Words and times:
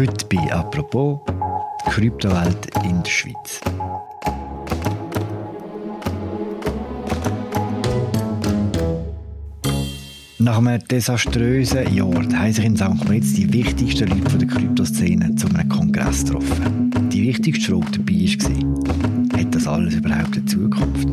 Heute 0.00 0.24
bei 0.34 0.50
«Apropos» 0.50 1.20
die 1.84 1.90
Kryptowelt 1.90 2.70
in 2.84 3.02
der 3.02 3.10
Schweiz. 3.10 3.60
Nach 10.38 10.56
einem 10.56 10.82
desaströsen 10.88 11.94
Jahr 11.94 12.14
haben 12.14 12.50
sich 12.50 12.64
in 12.64 12.76
St. 12.76 12.94
Moritz 12.94 13.34
die 13.34 13.52
wichtigsten 13.52 14.08
Leute 14.08 14.38
der 14.38 14.48
Kryptoszene 14.48 15.34
zu 15.34 15.48
einem 15.48 15.68
Kongress 15.68 16.24
getroffen. 16.24 17.10
Die 17.12 17.24
wichtigste 17.24 17.72
Frage 17.72 17.98
dabei 17.98 18.14
war, 18.48 19.19
das 19.60 19.68
alles 19.68 19.94
überhaupt 19.94 20.36
eine 20.36 20.44
Zukunft? 20.46 21.08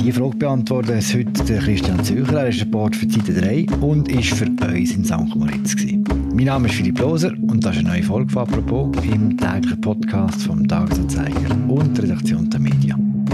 Diese 0.00 0.12
Frage 0.18 0.36
beantwortet 0.36 0.96
uns 0.96 1.14
heute 1.14 1.58
Christian 1.58 2.02
Zücher. 2.04 2.40
Er 2.40 2.48
ist 2.48 2.62
ein 2.62 2.70
Board 2.70 2.96
für 2.96 3.08
Seite 3.08 3.32
3 3.32 3.66
und 3.80 4.08
ist 4.08 4.34
für 4.34 4.46
uns 4.46 4.92
in 4.92 5.04
St. 5.04 5.36
Moritz. 5.36 5.76
Gewesen. 5.76 6.04
Mein 6.34 6.46
Name 6.46 6.68
ist 6.68 6.74
Philipp 6.74 6.98
Loser 6.98 7.32
und 7.32 7.64
das 7.64 7.76
ist 7.76 7.80
eine 7.80 7.90
neue 7.90 8.02
Folge 8.02 8.32
von 8.32 8.42
«Apropos» 8.42 8.96
im 9.04 9.36
täglichen 9.36 9.80
Podcast 9.80 10.42
vom 10.42 10.66
Tagesanzeiger 10.66 11.56
und 11.68 11.96
der 11.96 12.04
Redaktion 12.04 12.50
der 12.50 12.60
Medien. 12.60 13.26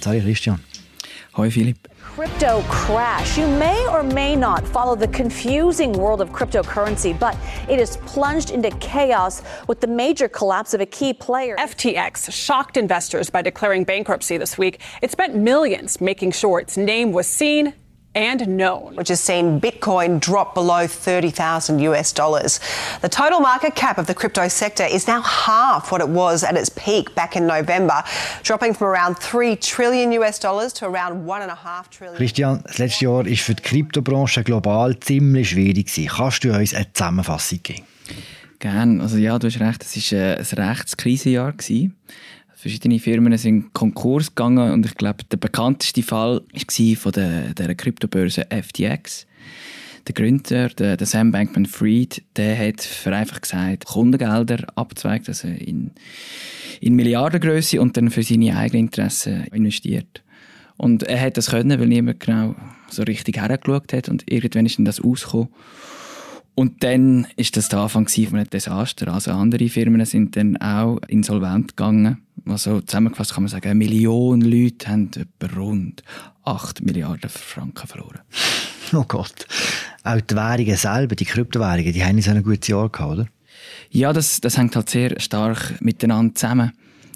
Salut 0.00 0.22
Christian. 0.22 0.60
Hoi 1.36 1.50
Philipp. 1.50 1.78
Crypto 2.38 2.62
crash. 2.68 3.36
You 3.36 3.48
may 3.48 3.84
or 3.88 4.04
may 4.04 4.36
not 4.36 4.64
follow 4.64 4.94
the 4.94 5.08
confusing 5.08 5.92
world 5.92 6.20
of 6.20 6.30
cryptocurrency, 6.30 7.18
but 7.18 7.36
it 7.68 7.80
has 7.80 7.96
plunged 7.96 8.52
into 8.52 8.70
chaos 8.78 9.42
with 9.66 9.80
the 9.80 9.88
major 9.88 10.28
collapse 10.28 10.72
of 10.72 10.80
a 10.80 10.86
key 10.86 11.12
player. 11.12 11.56
FTX 11.56 12.30
shocked 12.30 12.76
investors 12.76 13.28
by 13.28 13.42
declaring 13.42 13.82
bankruptcy 13.82 14.36
this 14.36 14.56
week. 14.56 14.80
It 15.02 15.10
spent 15.10 15.34
millions 15.34 16.00
making 16.00 16.30
sure 16.30 16.60
its 16.60 16.76
name 16.76 17.10
was 17.10 17.26
seen 17.26 17.74
and 18.14 18.46
known. 18.56 18.96
Which 18.96 19.08
has 19.08 19.20
seen 19.20 19.60
Bitcoin 19.60 20.20
drop 20.20 20.54
below 20.54 20.86
30,000 20.86 21.78
US 21.80 22.12
dollars. 22.12 22.60
The 23.00 23.08
total 23.08 23.40
market 23.40 23.74
cap 23.74 23.98
of 23.98 24.06
the 24.06 24.14
crypto 24.14 24.48
sector 24.48 24.84
is 24.84 25.06
now 25.06 25.20
half 25.20 25.92
what 25.92 26.00
it 26.00 26.08
was 26.08 26.42
at 26.42 26.56
its 26.56 26.68
peak 26.70 27.14
back 27.14 27.36
in 27.36 27.46
November, 27.46 28.02
dropping 28.42 28.74
from 28.74 28.88
around 28.88 29.18
3 29.18 29.56
trillion 29.56 30.12
US 30.12 30.38
dollars 30.38 30.72
to 30.74 30.86
around 30.86 31.26
1.5 31.26 31.88
trillion. 31.90 32.16
Christian, 32.16 32.62
das 32.64 32.78
letzte 32.78 33.04
Jahr 33.04 33.24
war 33.24 33.36
für 33.36 33.54
die 33.54 33.62
Kryptobranche 33.62 34.42
global 34.42 34.98
ziemlich 35.00 35.50
schwierig. 35.50 36.08
Kannst 36.08 36.44
du 36.44 36.52
uns 36.52 36.74
eine 36.74 36.92
Zusammenfassung 36.92 37.60
geben? 37.62 37.84
Gerne. 38.58 39.02
Also 39.02 39.18
ja, 39.18 39.38
du 39.38 39.46
hast 39.46 39.60
recht, 39.60 39.84
es 39.84 40.12
war 40.12 40.18
äh, 40.18 40.36
ein 40.36 40.68
Rechtskrisenjahr. 40.68 41.54
Verschiedene 42.60 42.98
Firmen 42.98 43.38
sind 43.38 43.72
Konkurs 43.72 44.34
gegangen 44.34 44.72
und 44.72 44.84
ich 44.84 44.96
glaube, 44.96 45.22
der 45.30 45.36
bekannteste 45.36 46.02
Fall 46.02 46.40
war 46.40 46.96
von 46.96 47.12
der, 47.12 47.54
der 47.54 47.72
Kryptobörse 47.76 48.48
FTX. 48.50 49.28
Der 50.08 50.14
Gründer, 50.14 50.68
der, 50.70 50.96
der 50.96 51.06
Sam 51.06 51.30
Bankman-Fried, 51.30 52.20
der 52.34 52.58
hat 52.58 52.80
vereinfacht 52.80 53.42
gesagt 53.42 53.84
Kundengelder 53.84 54.66
abzweigt, 54.74 55.28
also 55.28 55.46
in, 55.46 55.92
in 56.80 56.96
Milliardengröße 56.96 57.80
und 57.80 57.96
dann 57.96 58.10
für 58.10 58.24
seine 58.24 58.56
eigenen 58.56 58.86
Interessen 58.86 59.44
investiert. 59.52 60.24
Und 60.76 61.04
er 61.04 61.20
hat 61.20 61.36
das 61.36 61.50
können, 61.50 61.78
weil 61.78 61.86
niemand 61.86 62.18
genau 62.18 62.56
so 62.90 63.04
richtig 63.04 63.36
hergeschaut 63.36 63.92
hat 63.92 64.08
und 64.08 64.28
irgendwann 64.28 64.66
ist 64.66 64.78
dann 64.78 64.84
das 64.84 65.00
ausgekommen. 65.00 65.50
Und 66.56 66.82
dann 66.82 67.28
ist 67.36 67.56
das 67.56 67.68
der 67.68 67.78
Anfang 67.78 68.08
von 68.08 68.34
einem 68.34 68.50
Desaster. 68.50 69.14
Also 69.14 69.30
andere 69.30 69.68
Firmen 69.68 70.04
sind 70.04 70.34
dann 70.36 70.56
auch 70.56 70.98
insolvent 71.06 71.76
gegangen. 71.76 72.18
Also 72.50 72.80
zusammengefasst 72.80 73.34
kann 73.34 73.44
man 73.44 73.50
sagen, 73.50 73.66
eine 73.66 73.74
Million 73.74 74.40
Leute 74.40 74.88
haben 74.88 75.10
etwa 75.14 75.54
rund 75.56 76.02
8 76.44 76.82
Milliarden 76.82 77.30
Franken 77.30 77.86
verloren. 77.86 78.20
Oh 78.94 79.04
Gott. 79.06 79.46
Auch 80.02 80.18
die 80.18 80.34
Währungen 80.34 80.76
selber, 80.76 81.14
die 81.14 81.26
Kryptowährungen, 81.26 81.92
die 81.92 82.02
haben 82.02 82.14
nicht 82.14 82.24
so 82.24 82.30
ein 82.30 82.42
gutes 82.42 82.68
Jahr 82.68 82.88
gehabt, 82.88 83.12
oder? 83.12 83.26
Ja, 83.90 84.14
das, 84.14 84.40
das 84.40 84.56
hängt 84.56 84.74
halt 84.76 84.88
sehr 84.88 85.20
stark 85.20 85.74
miteinander 85.82 86.34
zusammen. 86.34 86.72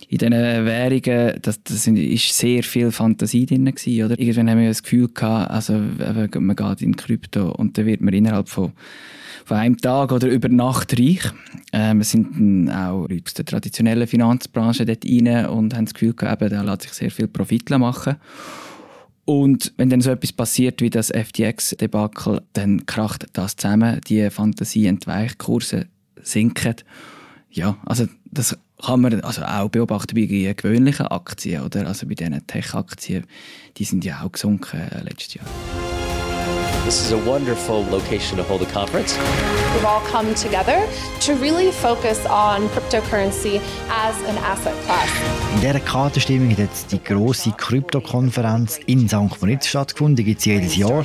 In 0.09 0.19
diesen 0.19 0.33
Währungen, 0.33 1.41
das, 1.41 1.63
das 1.63 1.87
ist 1.87 2.37
sehr 2.37 2.63
viel 2.63 2.91
Fantasie 2.91 3.47
drin 3.47 3.65
gewesen, 3.65 4.05
oder? 4.05 4.19
Irgendwann 4.19 4.51
haben 4.51 4.61
wir 4.61 4.69
das 4.69 4.83
Gefühl 4.83 5.09
gehabt, 5.09 5.51
also 5.51 5.73
man 5.79 6.57
geht 6.57 6.83
in 6.83 6.95
Krypto 6.95 7.53
und 7.53 7.79
dann 7.79 7.87
wird 7.87 8.03
man 8.03 8.13
innerhalb 8.13 8.51
von 8.51 8.73
von 9.45 9.57
einem 9.57 9.77
Tag 9.79 10.13
oder 10.13 10.29
über 10.29 10.49
Nacht 10.49 10.99
reich. 10.99 11.33
Ähm, 11.73 12.01
es 12.01 12.11
sind 12.11 12.71
auch 12.71 13.09
Leute 13.09 13.25
aus 13.27 13.35
der 13.35 13.47
traditionellen 13.47 14.07
Finanzbranche 14.07 14.85
dort 14.85 15.05
rein 15.07 15.47
und 15.47 15.75
haben 15.75 15.87
das 15.87 15.95
Gefühl 15.95 16.15
gehabt, 16.15 16.43
da 16.43 16.63
lässt 16.63 16.83
sich 16.83 16.93
sehr 16.93 17.11
viel 17.11 17.29
Profit 17.29 17.71
machen. 17.71 18.17
Und 19.25 19.73
wenn 19.77 19.89
dann 19.89 20.01
so 20.01 20.11
etwas 20.11 20.33
passiert 20.33 20.81
wie 20.81 20.91
das 20.91 21.11
FTX-Debakel, 21.11 22.43
dann 22.53 22.85
kracht 22.87 23.27
das 23.33 23.57
zusammen, 23.57 24.01
die 24.09 24.29
Fantasie 24.31 24.87
entweicht, 24.87 25.39
Kurse 25.39 25.87
sinken. 26.23 26.77
Ja, 27.51 27.77
also 27.87 28.07
das 28.25 28.59
kann 28.85 29.01
man 29.01 29.21
also 29.21 29.43
auch 29.43 29.69
beobachten 29.69 30.15
bei 30.15 30.55
gewöhnlichen 30.55 31.07
Aktien, 31.07 31.63
oder? 31.63 31.87
Also 31.87 32.07
bei 32.07 32.15
diesen 32.15 32.47
Tech-Aktien, 32.47 33.25
die 33.77 33.85
sind 33.85 34.05
ja 34.05 34.23
auch 34.23 34.33
gesunken 34.33 34.81
äh, 34.81 35.03
letztes 35.03 35.35
Jahr. 35.35 35.92
This 36.85 37.01
is 37.01 37.13
a 37.13 37.19
wonderful 37.31 37.85
location 37.91 38.39
to 38.39 38.43
hold 38.43 38.61
a 38.63 38.67
conference. 38.67 39.17
We've 39.73 39.85
all 39.85 40.01
come 40.01 40.35
together 40.35 40.85
to 41.21 41.35
really 41.37 41.71
focus 41.71 42.27
on 42.27 42.69
cryptocurrency 42.71 43.61
as 43.89 44.21
an 44.23 44.37
asset 44.39 44.75
class. 44.85 45.09
In 45.55 45.61
dieser 45.61 45.79
Kartenstimmung 45.79 46.51
hat 46.51 46.59
jetzt 46.59 46.91
die 46.91 47.01
grosse 47.01 47.53
Kryptokonferenz 47.53 48.81
in 48.87 49.09
St. 49.09 49.41
Moritz 49.41 49.69
stattgefunden. 49.69 50.17
Die 50.17 50.25
gibt 50.25 50.41
es 50.41 50.45
jedes 50.45 50.75
Jahr. 50.75 51.05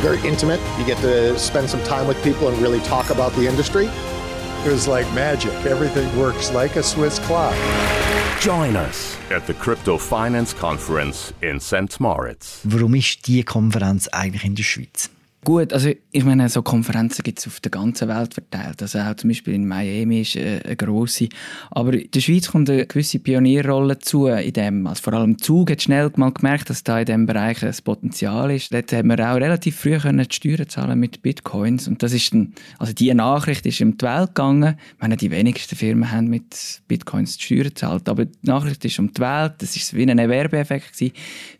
Very 0.00 0.18
intimate. 0.26 0.60
You 0.78 0.86
get 0.86 0.98
to 1.02 1.38
spend 1.38 1.68
some 1.68 1.82
time 1.84 2.08
with 2.08 2.16
people 2.22 2.48
and 2.48 2.56
really 2.62 2.80
talk 2.88 3.10
about 3.10 3.34
the 3.36 3.46
industry. 3.46 3.90
It 4.64 4.72
was 4.72 4.88
like 4.88 5.06
magic. 5.12 5.52
Everything 5.66 6.08
works 6.18 6.50
like 6.54 6.74
a 6.76 6.82
Swiss 6.82 7.18
clock. 7.18 7.54
Join 8.40 8.76
us 8.76 9.16
at 9.30 9.46
the 9.46 9.54
Crypto 9.54 9.96
Finance 9.96 10.52
Conference 10.54 11.32
in 11.40 11.58
St. 11.60 11.98
Moritz. 11.98 12.60
Warum 12.64 12.94
ist 12.94 13.26
diese 13.26 13.44
Konferenz 13.44 14.06
eigentlich 14.08 14.44
in 14.44 14.54
der 14.54 14.62
Schweiz? 14.64 15.08
Gut, 15.44 15.74
also 15.74 15.90
ich 16.10 16.24
meine, 16.24 16.48
so 16.48 16.62
Konferenzen 16.62 17.22
gibt 17.22 17.38
es 17.38 17.46
auf 17.46 17.60
der 17.60 17.70
ganzen 17.70 18.08
Welt 18.08 18.32
verteilt. 18.32 18.80
Also 18.80 18.98
auch 19.00 19.14
zum 19.14 19.28
Beispiel 19.28 19.52
in 19.52 19.68
Miami 19.68 20.22
ist 20.22 20.36
äh, 20.36 20.62
eine 20.64 20.74
grosse. 20.74 21.28
Aber 21.70 21.92
in 21.92 22.10
der 22.10 22.20
Schweiz 22.20 22.50
kommt 22.50 22.70
eine 22.70 22.86
gewisse 22.86 23.18
Pionierrolle 23.18 23.98
zu. 23.98 24.28
In 24.28 24.54
dem, 24.54 24.86
also 24.86 25.02
vor 25.02 25.12
allem 25.12 25.36
Zug 25.36 25.70
hat 25.70 25.82
schnell 25.82 26.10
mal 26.16 26.32
gemerkt, 26.32 26.70
dass 26.70 26.82
da 26.82 26.98
in 26.98 27.04
diesem 27.04 27.26
Bereich 27.26 27.62
ein 27.62 27.74
Potenzial 27.84 28.52
ist. 28.52 28.72
Dort 28.72 28.90
haben 28.94 29.08
wir 29.08 29.18
auch 29.18 29.36
relativ 29.36 29.76
früh 29.76 29.98
können 29.98 30.26
die 30.26 30.34
Steuern 30.34 30.66
zahlen 30.66 30.98
mit 30.98 31.20
Bitcoins. 31.20 31.88
Und 31.88 32.02
das 32.02 32.14
ist 32.14 32.32
dann, 32.32 32.54
also 32.78 32.94
diese 32.94 33.14
Nachricht 33.14 33.66
ist 33.66 33.82
um 33.82 33.98
die 33.98 34.06
Welt 34.06 34.28
gegangen. 34.28 34.76
Ich 34.94 35.02
meine, 35.02 35.18
die 35.18 35.30
wenigsten 35.30 35.76
Firmen 35.76 36.10
haben 36.10 36.28
mit 36.28 36.80
Bitcoins 36.88 37.36
die 37.36 37.42
Steuern 37.42 37.64
gezahlt. 37.64 38.08
Aber 38.08 38.24
die 38.24 38.32
Nachricht 38.42 38.82
ist 38.86 38.98
um 38.98 39.12
die 39.12 39.20
Welt. 39.20 39.56
Das 39.58 39.76
ist 39.76 39.92
wie 39.92 40.10
ein 40.10 40.16
Werbeeffekt. 40.16 40.92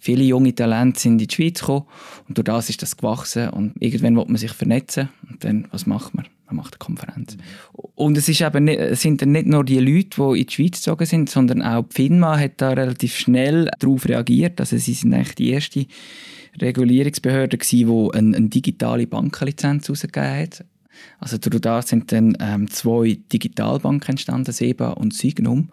Viele 0.00 0.24
junge 0.24 0.54
Talente 0.54 0.98
sind 1.00 1.20
in 1.20 1.28
die 1.28 1.34
Schweiz 1.34 1.60
gekommen. 1.60 1.84
Und 2.28 2.38
durch 2.38 2.46
das 2.46 2.70
ist 2.70 2.80
das 2.80 2.96
gewachsen. 2.96 3.50
Und 3.50 3.73
irgendwann 3.80 4.16
will 4.16 4.24
man 4.26 4.36
sich 4.36 4.52
vernetzen 4.52 5.08
und 5.28 5.44
dann, 5.44 5.68
was 5.70 5.86
macht 5.86 6.14
man? 6.14 6.26
Man 6.46 6.56
macht 6.56 6.74
eine 6.74 6.78
Konferenz. 6.78 7.36
Und 7.72 8.18
es, 8.18 8.28
ist 8.28 8.42
eben 8.42 8.64
nicht, 8.64 8.78
es 8.78 9.00
sind 9.00 9.22
dann 9.22 9.32
nicht 9.32 9.46
nur 9.46 9.64
die 9.64 9.78
Leute, 9.78 10.10
die 10.16 10.40
in 10.40 10.46
die 10.46 10.52
Schweiz 10.52 10.72
gezogen 10.76 11.06
sind, 11.06 11.30
sondern 11.30 11.62
auch 11.62 11.84
die 11.88 11.94
FINMA 11.94 12.38
hat 12.38 12.52
da 12.58 12.70
relativ 12.70 13.16
schnell 13.16 13.70
darauf 13.78 14.06
reagiert. 14.06 14.60
Also 14.60 14.76
sie 14.76 14.92
sind 14.92 15.14
eigentlich 15.14 15.34
die 15.36 15.50
erste 15.50 15.86
Regulierungsbehörde 16.60 17.56
gewesen, 17.56 17.88
die 17.88 18.18
eine, 18.18 18.36
eine 18.36 18.48
digitale 18.48 19.06
Bankenlizenz 19.06 19.88
herausgegeben 19.88 20.38
hat. 20.38 20.64
Also 21.18 21.38
durch 21.38 21.60
das 21.60 21.88
sind 21.88 22.12
dann 22.12 22.36
ähm, 22.40 22.70
zwei 22.70 23.18
Digitalbanken 23.32 24.10
entstanden, 24.10 24.52
SEBA 24.52 24.90
und 24.90 25.14
Signum. 25.14 25.70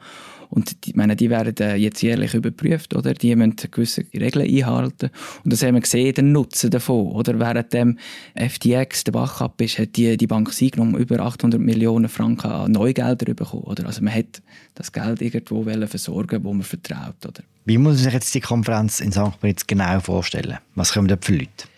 Und 0.51 0.85
die, 0.85 0.93
meine, 0.93 1.15
die 1.15 1.29
werden 1.29 1.55
äh, 1.59 1.75
jetzt 1.75 2.01
jährlich 2.01 2.33
überprüft, 2.33 2.93
oder? 2.93 3.13
Die 3.13 3.33
müssen 3.37 3.55
gewisse 3.71 4.03
Regeln 4.13 4.45
einhalten. 4.45 5.09
Und 5.45 5.53
das 5.53 5.63
haben 5.63 5.75
wir 5.75 5.81
gesehen, 5.81 6.13
den 6.13 6.33
Nutzen 6.33 6.69
davon, 6.69 7.07
oder? 7.13 7.39
Während 7.39 7.71
dem 7.71 7.97
FTX 8.35 9.05
der 9.05 9.13
Bach 9.13 9.39
ab 9.39 9.61
ist, 9.61 9.79
hat 9.79 9.95
die, 9.95 10.17
die 10.17 10.27
Bank 10.27 10.51
Signum 10.51 10.97
über 10.97 11.21
800 11.21 11.59
Millionen 11.59 12.09
Franken 12.09 12.51
an 12.51 12.71
Neugelder 12.73 13.33
bekommen, 13.33 13.63
oder? 13.63 13.85
Also 13.85 14.03
man 14.03 14.13
hat 14.13 14.41
das 14.75 14.91
Geld 14.91 15.21
irgendwo 15.21 15.63
versorgen, 15.63 16.43
wo 16.43 16.53
man 16.53 16.63
vertraut, 16.63 17.25
oder? 17.25 17.43
Wie 17.63 17.77
muss 17.77 17.95
man 17.95 18.03
sich 18.03 18.13
jetzt 18.13 18.35
die 18.35 18.41
Konferenz 18.41 18.99
in 18.99 19.13
St. 19.13 19.41
Moritz 19.41 19.65
genau 19.65 20.01
vorstellen? 20.01 20.57
Was 20.75 20.91
kommen 20.91 21.07
dort 21.07 21.23
für 21.23 21.33
Leute? 21.33 21.70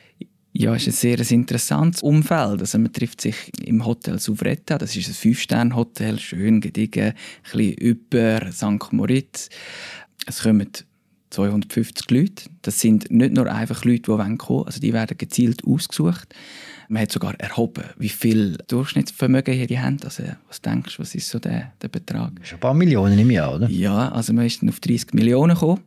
Ja, 0.56 0.76
es 0.76 0.86
ist 0.86 1.04
ein 1.04 1.18
sehr 1.18 1.32
interessantes 1.32 2.04
Umfeld. 2.04 2.62
Also 2.62 2.78
man 2.78 2.94
trifft 2.94 3.22
sich 3.22 3.36
im 3.66 3.84
Hotel 3.86 4.20
Souvretta, 4.20 4.78
das 4.78 4.96
ist 4.96 5.08
ein 5.08 5.16
Fünf-Sterne-Hotel, 5.16 6.20
schön 6.20 6.62
gediegen, 6.62 7.08
ein 7.08 7.14
bisschen 7.42 7.74
über 7.74 8.52
St. 8.52 8.94
Moritz. 8.94 9.50
Es 10.28 10.44
kommen 10.44 10.70
250 11.32 12.12
Leute. 12.12 12.44
Das 12.62 12.80
sind 12.80 13.10
nicht 13.10 13.34
nur 13.34 13.52
einfach 13.52 13.84
Leute, 13.84 14.02
die 14.04 14.12
kommen 14.12 14.38
wollen, 14.40 14.66
also 14.68 14.80
die 14.80 14.94
werden 14.94 15.18
gezielt 15.18 15.66
ausgesucht. 15.66 16.36
Man 16.88 17.02
hat 17.02 17.12
sogar 17.12 17.34
erhoben, 17.40 17.86
wie 17.98 18.10
viel 18.10 18.56
Durchschnittsvermögen 18.68 19.56
hier 19.56 19.66
die 19.66 19.80
haben. 19.80 19.98
Also, 20.04 20.22
was 20.48 20.62
denkst 20.62 20.98
du, 20.98 21.02
was 21.02 21.16
ist 21.16 21.30
so 21.30 21.40
der, 21.40 21.74
der 21.82 21.88
Betrag? 21.88 22.36
Das 22.36 22.50
ist 22.50 22.54
ein 22.54 22.60
paar 22.60 22.76
Millionen 22.76 23.18
im 23.18 23.32
Jahr, 23.32 23.56
oder? 23.56 23.68
Ja, 23.70 24.10
also 24.10 24.34
man 24.34 24.46
ist 24.46 24.62
dann 24.62 24.70
auf 24.70 24.80
30 24.80 25.14
Millionen 25.14 25.56
gekommen 25.56 25.82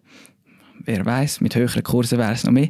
wer 0.85 1.05
weiß, 1.05 1.41
mit 1.41 1.55
höheren 1.55 1.83
Kursen 1.83 2.19
wäre 2.19 2.33
es 2.33 2.45
noch 2.45 2.53
mehr. 2.53 2.69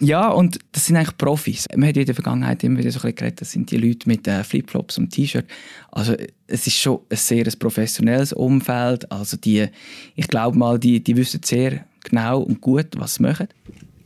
Ja, 0.00 0.28
und 0.28 0.58
das 0.72 0.86
sind 0.86 0.96
eigentlich 0.96 1.16
Profis. 1.16 1.66
Man 1.74 1.88
hat 1.88 1.96
in 1.96 2.06
der 2.06 2.14
Vergangenheit 2.14 2.62
immer 2.64 2.78
wieder 2.78 2.90
so 2.90 2.98
ein 2.98 3.02
bisschen 3.02 3.16
geredet, 3.16 3.40
das 3.40 3.52
sind 3.52 3.70
die 3.70 3.78
Leute 3.78 4.08
mit 4.08 4.26
äh, 4.28 4.44
Flipflops 4.44 4.98
und 4.98 5.10
T-Shirt. 5.10 5.46
Also 5.92 6.14
es 6.46 6.66
ist 6.66 6.76
schon 6.76 7.00
ein 7.08 7.16
sehr 7.16 7.44
professionelles 7.58 8.32
Umfeld. 8.32 9.10
Also 9.10 9.36
die, 9.36 9.66
ich 10.14 10.28
glaube 10.28 10.58
mal, 10.58 10.78
die, 10.78 11.02
die 11.02 11.16
wissen 11.16 11.40
sehr 11.42 11.84
genau 12.04 12.40
und 12.40 12.60
gut, 12.60 12.88
was 12.96 13.14
sie 13.14 13.22
machen. 13.22 13.48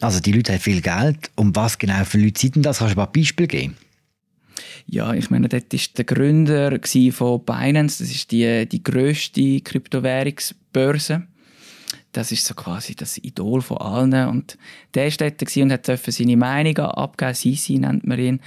Also 0.00 0.20
die 0.20 0.32
Leute 0.32 0.52
haben 0.52 0.60
viel 0.60 0.80
Geld. 0.80 1.30
Um 1.36 1.54
was 1.54 1.78
genau 1.78 2.04
für 2.04 2.18
Leute 2.18 2.40
sind 2.40 2.56
denn 2.56 2.62
das? 2.62 2.78
Kannst 2.78 2.94
du 2.94 3.00
ein 3.00 3.04
paar 3.04 3.12
Beispiele 3.12 3.48
geben? 3.48 3.76
Ja, 4.86 5.14
ich 5.14 5.30
meine, 5.30 5.48
dort 5.48 5.72
war 5.72 5.80
der 5.96 6.04
Gründer 6.04 6.80
von 7.12 7.44
Binance. 7.44 8.02
Das 8.02 8.10
ist 8.10 8.30
die, 8.32 8.66
die 8.66 8.82
grösste 8.82 9.60
Kryptowährungsbörse. 9.60 11.22
Das 12.12 12.32
ist 12.32 12.44
so 12.44 12.54
quasi 12.54 12.94
das 12.94 13.18
Idol 13.18 13.62
von 13.62 13.78
allen. 13.78 14.28
Und 14.28 14.58
der 14.94 15.06
war 15.06 15.30
dort 15.30 15.56
und 15.56 15.72
hat 15.72 15.86
seine 15.86 16.36
Meinung 16.36 16.78
abgeben. 16.78 17.34
Sisi 17.34 17.78
nennt 17.78 18.06
man 18.06 18.18
ihn. 18.18 18.40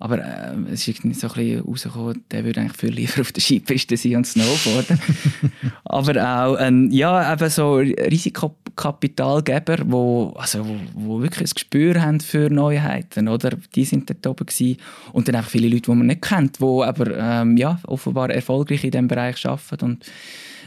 Aber 0.00 0.18
äh, 0.18 0.54
es 0.72 0.86
ist 0.86 1.04
nicht 1.04 1.18
so 1.18 1.26
ein 1.26 1.34
bisschen 1.34 1.60
rausgekommen, 1.60 2.22
der 2.30 2.44
würde 2.44 2.60
eigentlich 2.60 2.76
viel 2.76 2.92
lieber 2.92 3.20
auf 3.20 3.32
der 3.32 3.42
Skipiste 3.42 3.96
sein 3.96 4.14
und 4.16 4.26
Snowboarden. 4.26 5.00
Aber 5.84 6.12
auch 6.12 6.54
ein, 6.54 6.92
ja, 6.92 7.32
eben 7.32 7.50
so 7.50 7.76
Risikokapitalgeber, 7.76 9.78
wo, 9.86 10.34
also, 10.36 10.64
wo, 10.64 10.76
wo 10.94 11.20
wirklich 11.20 11.50
ein 11.50 11.54
Gespür 11.54 12.00
haben 12.00 12.20
für 12.20 12.48
Neuheiten, 12.48 13.26
oder? 13.26 13.50
Die 13.74 13.84
sind 13.84 14.08
dort 14.08 14.24
oben 14.26 14.46
gewesen. 14.46 14.76
Und 15.12 15.26
dann 15.26 15.34
einfach 15.34 15.50
viele 15.50 15.68
Leute, 15.68 15.90
die 15.90 15.96
man 15.96 16.06
nicht 16.06 16.22
kennt, 16.22 16.60
die 16.60 16.64
aber 16.64 17.16
ähm, 17.16 17.56
ja, 17.56 17.80
offenbar 17.84 18.30
erfolgreich 18.30 18.84
in 18.84 18.92
diesem 18.92 19.08
Bereich 19.08 19.44
arbeiten 19.44 19.84
und 19.84 20.04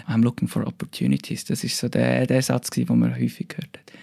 I'm 0.07 0.23
looking 0.23 0.47
for 0.47 0.65
opportunities. 0.65 1.45
Das 1.45 1.63
ist 1.63 1.77
so 1.77 1.89
der, 1.89 2.27
der 2.27 2.41
Satz, 2.41 2.69
den 2.69 2.87
man 2.87 3.15
häufig 3.15 3.47
gehört 3.47 3.77
hat. 3.77 3.93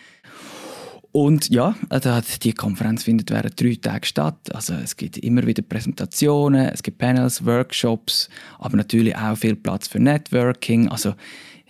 Und 1.11 1.49
ja, 1.49 1.75
also 1.89 2.21
die 2.43 2.53
Konferenz 2.53 3.05
findet 3.05 3.31
während 3.31 3.61
drei 3.61 3.75
Tagen 3.75 4.05
statt. 4.05 4.55
Also 4.55 4.75
es 4.75 4.97
gibt 4.97 5.17
immer 5.19 5.47
wieder 5.47 5.63
Präsentationen, 5.63 6.69
es 6.69 6.83
gibt 6.83 6.99
Panels, 6.99 7.45
Workshops, 7.45 8.29
aber 8.59 8.77
natürlich 8.77 9.17
auch 9.17 9.37
viel 9.37 9.57
Platz 9.57 9.89
für 9.89 9.99
Networking. 9.99 10.89
Also 10.89 11.15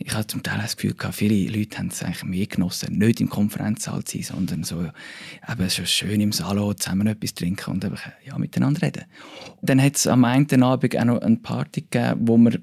ich 0.01 0.13
habe 0.13 0.27
zum 0.27 0.43
Teil 0.43 0.61
das 0.61 0.77
Gefühl 0.77 0.95
viele 1.13 1.51
Leute 1.51 1.79
haben 1.79 1.89
es 1.89 2.03
eigentlich 2.03 2.25
mehr 2.25 2.47
genossen, 2.47 2.99
nicht 2.99 3.21
im 3.21 3.29
Konferenzsaal 3.29 4.05
zu 4.05 4.19
sein, 4.19 4.37
sondern 4.37 4.65
so 4.65 4.83
eben 4.83 5.69
so 5.69 5.85
schön 5.85 6.21
im 6.21 6.33
Salon 6.33 6.77
zusammen 6.77 7.07
etwas 7.07 7.35
trinken 7.35 7.71
und 7.73 7.85
einfach, 7.85 8.03
ja, 8.25 8.39
miteinander 8.39 8.83
reden. 8.83 9.05
Dann 9.63 9.83
hat 9.83 9.97
es 9.97 10.07
am 10.07 10.25
einen 10.25 10.63
Abend 10.63 10.97
auch 10.97 11.05
noch 11.05 11.21
eine 11.21 11.37
Party 11.37 11.83
gegeben, 11.83 12.21
wo 12.29 12.37
man 12.37 12.59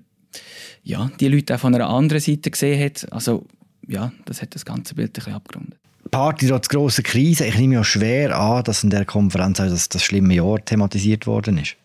ja, 0.84 1.12
die 1.20 1.28
Leute 1.28 1.56
auch 1.56 1.60
von 1.60 1.74
einer 1.76 1.88
anderen 1.88 2.22
Seite 2.22 2.52
gesehen 2.52 2.84
hat. 2.84 3.12
Also 3.12 3.46
ja, 3.88 4.12
das 4.26 4.42
hat 4.42 4.56
das 4.56 4.66
ganze 4.66 4.96
Bild 4.96 5.10
ein 5.10 5.14
bisschen 5.14 5.34
abgerundet. 5.34 5.80
Party 6.12 6.48
trotz 6.48 6.70
grosser 6.70 7.02
Krise. 7.02 7.46
Ich 7.46 7.58
nehme 7.58 7.76
ja 7.76 7.84
schwer 7.84 8.40
an, 8.40 8.64
dass 8.64 8.84
in 8.84 8.90
der 8.90 9.06
Konferenz 9.06 9.60
auch 9.60 9.68
das, 9.68 9.90
das 9.90 10.04
schlimme 10.04 10.34
Jahr 10.34 10.64
thematisiert 10.64 11.28
worden 11.28 11.58
ist. 11.58 11.76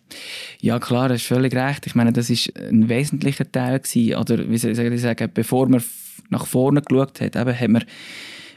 Ja 0.61 0.79
klar, 0.79 1.09
das 1.09 1.23
ist 1.23 1.27
völlig 1.27 1.55
recht. 1.55 1.87
Ich 1.87 1.95
meine, 1.95 2.13
das 2.13 2.31
ist 2.31 2.53
ein 2.57 2.89
wesentlicher 2.89 3.51
Teil 3.51 3.81
gewesen. 3.81 4.17
Oder 4.17 4.49
wie 4.49 4.59
soll 4.59 4.73
ich 4.73 5.01
sagen, 5.01 5.31
bevor 5.33 5.69
man 5.69 5.83
nach 6.29 6.47
vorne 6.47 6.83
geschaut 6.83 7.21
hat, 7.21 7.37
eben, 7.37 7.59
hat 7.59 7.69
man 7.69 7.85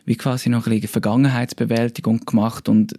wie 0.06 0.16
quasi 0.16 0.50
noch 0.50 0.68
ein 0.68 0.74
bisschen 0.74 0.90
Vergangenheitsbewältigung 0.90 2.20
gemacht 2.26 2.68
und 2.68 2.94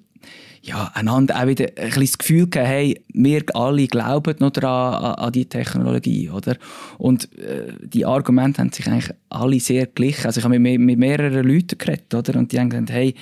ja, 0.64 0.90
einander 0.94 1.38
auch 1.38 1.46
wieder 1.46 1.66
ein 1.76 1.92
das 1.94 2.16
Gefühl 2.16 2.44
gegeben, 2.44 2.66
hey, 2.66 3.04
wir 3.12 3.42
alle 3.52 3.86
glauben 3.86 4.36
noch 4.38 4.50
daran, 4.50 5.04
an, 5.04 5.14
an 5.16 5.32
die 5.32 5.44
Technologie, 5.44 6.30
oder? 6.30 6.56
Und 6.96 7.30
äh, 7.38 7.74
die 7.82 8.06
Argumente 8.06 8.62
haben 8.62 8.72
sich 8.72 8.86
eigentlich 8.86 9.14
alle 9.28 9.60
sehr 9.60 9.86
glichen. 9.86 10.24
Also 10.24 10.38
ich 10.38 10.44
habe 10.44 10.58
mit, 10.58 10.80
mit 10.80 10.98
mehreren 10.98 11.46
Leuten 11.46 11.76
geredet, 11.76 12.14
oder? 12.14 12.38
Und 12.38 12.50
die 12.50 12.58
haben 12.58 12.70
gesagt, 12.70 12.90
hey, 12.90 13.14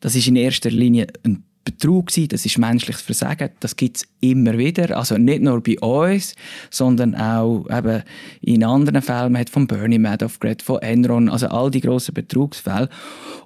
das 0.00 0.16
ist 0.16 0.26
in 0.26 0.34
erster 0.34 0.70
Linie 0.70 1.06
ein 1.24 1.44
Betrug 1.64 2.08
gewesen, 2.08 2.28
das 2.28 2.44
ist 2.44 2.58
menschliches 2.58 3.02
Versagen, 3.02 3.50
das 3.60 3.76
gibt 3.76 3.98
es 3.98 4.06
immer 4.20 4.58
wieder, 4.58 4.96
also 4.96 5.16
nicht 5.16 5.42
nur 5.42 5.62
bei 5.62 5.78
uns, 5.78 6.34
sondern 6.70 7.14
auch 7.14 7.66
eben 7.70 8.02
in 8.42 8.64
anderen 8.64 9.02
Fällen, 9.02 9.32
man 9.32 9.40
hat 9.40 9.50
von 9.50 9.66
Bernie 9.66 9.98
Madoff 9.98 10.40
geredet, 10.40 10.62
von 10.62 10.80
Enron, 10.82 11.28
also 11.28 11.48
all 11.48 11.70
die 11.70 11.80
grossen 11.80 12.14
Betrugsfälle 12.14 12.88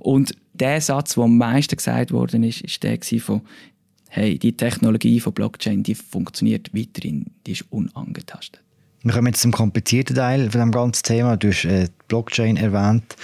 und 0.00 0.34
der 0.52 0.80
Satz, 0.80 1.14
der 1.14 1.24
am 1.24 1.38
meisten 1.38 1.76
gesagt 1.76 2.10
worden 2.10 2.42
ist, 2.42 2.62
ist 2.62 2.82
der 2.82 2.98
von 3.20 3.42
hey, 4.08 4.38
die 4.38 4.56
Technologie 4.56 5.20
von 5.20 5.32
Blockchain, 5.32 5.82
die 5.82 5.94
funktioniert 5.94 6.74
weiterhin, 6.74 7.26
die 7.46 7.52
ist 7.52 7.64
unangetastet. 7.70 8.60
Wir 9.02 9.12
kommen 9.12 9.28
jetzt 9.28 9.42
zum 9.42 9.52
komplizierten 9.52 10.16
Teil 10.16 10.50
von 10.50 10.60
dem 10.60 10.72
ganzen 10.72 11.04
Thema. 11.04 11.36
Du 11.36 11.48
hast 11.48 11.64
äh, 11.64 11.88
Blockchain 12.08 12.56
erwähnt. 12.56 13.16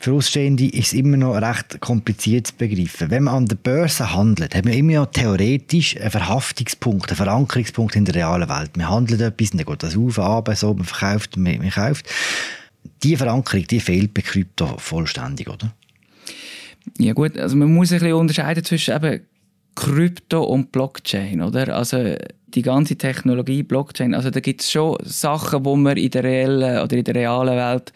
Für 0.00 0.12
Ausstehende 0.12 0.66
ist 0.66 0.88
es 0.88 0.92
immer 0.92 1.16
noch 1.16 1.34
recht 1.34 1.80
kompliziert 1.80 2.46
zu 2.46 2.54
begreifen. 2.54 3.10
Wenn 3.10 3.24
man 3.24 3.34
an 3.34 3.46
der 3.46 3.56
Börse 3.56 4.14
handelt, 4.14 4.54
hat 4.54 4.64
man 4.64 4.74
immer 4.74 4.92
noch 4.92 5.06
theoretisch 5.06 5.96
einen 5.96 6.10
Verhaftungspunkt, 6.10 7.10
einen 7.10 7.16
Verankerungspunkt 7.16 7.96
in 7.96 8.04
der 8.04 8.14
realen 8.14 8.48
Welt. 8.48 8.76
Man 8.76 8.88
handelt 8.88 9.20
etwas, 9.20 9.50
dann 9.50 9.64
geht 9.64 9.82
das 9.82 9.96
auf, 9.96 10.18
ab, 10.20 10.48
so, 10.54 10.72
man 10.72 10.84
verkauft, 10.84 11.36
man, 11.36 11.58
man 11.58 11.70
kauft. 11.70 12.08
Die 13.02 13.16
Verankerung, 13.16 13.66
die 13.66 13.80
fehlt 13.80 14.14
bei 14.14 14.22
Krypto 14.22 14.78
vollständig, 14.78 15.48
oder? 15.48 15.74
Ja 16.98 17.12
gut, 17.12 17.36
also 17.36 17.56
man 17.56 17.74
muss 17.74 17.92
ein 17.92 17.98
bisschen 17.98 18.14
unterscheiden 18.14 18.64
zwischen 18.64 18.94
eben 18.94 19.20
Krypto 19.74 20.44
und 20.44 20.70
Blockchain, 20.70 21.42
oder? 21.42 21.74
Also 21.74 22.14
die 22.54 22.62
ganze 22.62 22.96
Technologie 22.96 23.62
Blockchain, 23.62 24.14
also 24.14 24.30
da 24.30 24.40
gibt 24.40 24.62
es 24.62 24.70
schon 24.70 24.96
Sachen, 25.02 25.64
wo 25.64 25.76
man 25.76 25.96
in 25.96 26.10
der 26.10 26.24
reellen 26.24 26.82
oder 26.82 26.96
in 26.96 27.04
der 27.04 27.14
realen 27.14 27.56
Welt 27.56 27.92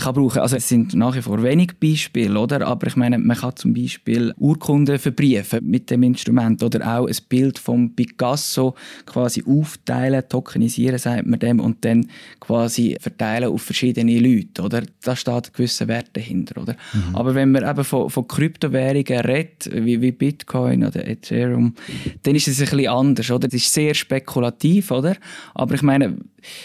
kann 0.00 0.14
brauchen. 0.14 0.40
Also 0.40 0.56
es 0.56 0.68
sind 0.68 0.94
nach 0.94 1.14
wie 1.14 1.22
vor 1.22 1.42
wenig 1.42 1.78
Beispiele, 1.78 2.38
oder? 2.38 2.66
Aber 2.66 2.86
ich 2.86 2.96
meine, 2.96 3.18
man 3.18 3.36
kann 3.36 3.54
zum 3.54 3.74
Beispiel 3.74 4.32
Urkunden 4.38 4.98
verbriefen 4.98 5.60
mit 5.62 5.90
dem 5.90 6.02
Instrument 6.02 6.62
oder 6.62 6.98
auch 6.98 7.06
ein 7.06 7.16
Bild 7.28 7.58
von 7.58 7.94
Picasso 7.94 8.74
quasi 9.06 9.44
aufteilen, 9.46 10.24
tokenisieren, 10.28 10.98
sagt 10.98 11.26
man 11.26 11.38
dem, 11.38 11.60
und 11.60 11.84
dann 11.84 12.06
quasi 12.40 12.96
verteilen 12.98 13.50
auf 13.50 13.62
verschiedene 13.62 14.18
Leute, 14.18 14.62
oder? 14.62 14.82
Da 15.02 15.14
steht 15.14 15.34
ein 15.34 15.52
gewisser 15.52 15.86
Wert 15.88 16.10
dahinter, 16.14 16.60
oder? 16.62 16.76
Mhm. 16.92 17.14
Aber 17.14 17.34
wenn 17.34 17.52
man 17.52 17.68
eben 17.68 17.84
von, 17.84 18.10
von 18.10 18.26
Kryptowährungen 18.26 19.20
redet, 19.20 19.70
wie, 19.72 20.00
wie 20.00 20.12
Bitcoin 20.12 20.84
oder 20.84 21.06
Ethereum, 21.06 21.74
dann 22.22 22.34
ist 22.34 22.48
es 22.48 22.60
ein 22.60 22.64
bisschen 22.64 22.88
anders, 22.88 23.30
oder? 23.30 23.48
Das 23.48 23.54
ist 23.54 23.72
sehr 23.72 23.89
spekulativ, 23.94 24.90
oder? 24.90 25.16
Aber 25.54 25.74
ich 25.74 25.82
meine, 25.82 26.16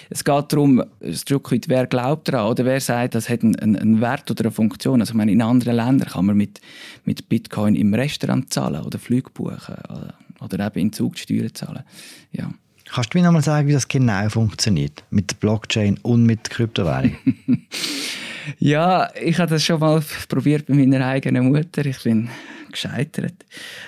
es 0.10 0.24
geht 0.24 0.54
darum, 0.54 0.83
ein 1.01 1.13
Stück 1.13 1.51
weit, 1.51 1.68
wer 1.68 1.88
glaubt 1.88 2.27
daran 2.27 2.51
oder 2.51 2.66
wer 2.66 2.80
sagt, 2.80 3.16
das 3.16 3.30
hat 3.30 3.44
einen, 3.44 3.75
einen, 3.75 4.01
Wert 4.01 4.30
oder 4.31 4.45
eine 4.45 4.51
Funktion. 4.51 5.01
Also 5.01 5.12
ich 5.12 5.18
meine, 5.18 5.31
in 5.31 5.42
anderen 5.42 5.75
Ländern 5.75 6.10
kann 6.10 6.25
man 6.25 6.38
mit, 6.38 6.62
mit 7.04 7.30
Bitcoin 7.30 7.75
im 7.75 7.94
Restaurant 7.94 8.51
zahlen 8.51 8.83
oder 8.83 9.00
Flüge 9.00 9.30
buchen 9.31 9.75
oder, 9.89 10.13
oder 10.42 10.68
eben 10.68 10.80
in 10.80 10.94
Zugsteuern 10.94 11.53
zahlen. 11.53 11.84
Ja. 12.32 12.51
Kannst 12.94 13.13
du 13.13 13.17
mir 13.17 13.25
noch 13.25 13.32
mal 13.32 13.41
sagen, 13.41 13.67
wie 13.67 13.74
das 13.74 13.88
genau 13.88 14.29
funktioniert 14.29 15.03
mit 15.10 15.32
der 15.32 15.36
Blockchain 15.38 15.98
und 16.03 16.24
mit 16.24 16.50
Kryptowährung? 16.50 17.15
ja, 18.60 19.10
ich 19.20 19.39
habe 19.39 19.50
das 19.50 19.63
schon 19.63 19.79
mal 19.79 20.03
probiert 20.29 20.67
bei 20.67 20.75
meiner 20.75 21.05
eigenen 21.05 21.51
Mutter. 21.51 21.86
Ich 21.86 22.03
bin 22.03 22.29
gescheitert. 22.75 23.34